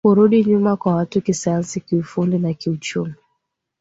kurudi 0.05 0.43
nyuma 0.43 0.77
kwa 0.77 0.95
watu 0.95 1.21
kisayansi 1.21 1.79
kiufundi 1.81 2.37
na 2.39 2.53
kiuchumi 2.53 3.13